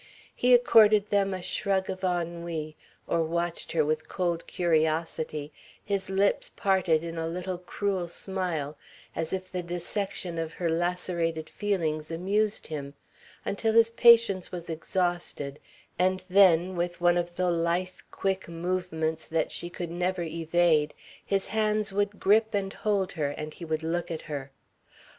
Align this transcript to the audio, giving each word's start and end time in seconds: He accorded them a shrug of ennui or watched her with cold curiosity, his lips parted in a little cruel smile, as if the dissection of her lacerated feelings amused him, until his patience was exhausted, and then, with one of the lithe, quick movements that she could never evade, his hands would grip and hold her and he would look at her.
He 0.33 0.55
accorded 0.55 1.11
them 1.11 1.31
a 1.31 1.43
shrug 1.43 1.87
of 1.87 2.03
ennui 2.03 2.75
or 3.05 3.21
watched 3.21 3.71
her 3.73 3.85
with 3.85 4.07
cold 4.09 4.47
curiosity, 4.47 5.53
his 5.85 6.09
lips 6.09 6.49
parted 6.55 7.03
in 7.03 7.19
a 7.19 7.27
little 7.27 7.59
cruel 7.59 8.07
smile, 8.07 8.75
as 9.15 9.31
if 9.31 9.51
the 9.51 9.61
dissection 9.61 10.39
of 10.39 10.53
her 10.53 10.71
lacerated 10.71 11.47
feelings 11.51 12.09
amused 12.09 12.65
him, 12.65 12.95
until 13.45 13.73
his 13.73 13.91
patience 13.91 14.51
was 14.51 14.71
exhausted, 14.71 15.59
and 15.99 16.23
then, 16.31 16.75
with 16.75 16.99
one 16.99 17.15
of 17.15 17.35
the 17.35 17.51
lithe, 17.51 17.99
quick 18.09 18.49
movements 18.49 19.27
that 19.29 19.51
she 19.51 19.69
could 19.69 19.91
never 19.91 20.23
evade, 20.23 20.95
his 21.23 21.45
hands 21.49 21.93
would 21.93 22.19
grip 22.19 22.55
and 22.55 22.73
hold 22.73 23.11
her 23.11 23.29
and 23.29 23.53
he 23.53 23.65
would 23.65 23.83
look 23.83 24.09
at 24.09 24.23
her. 24.23 24.51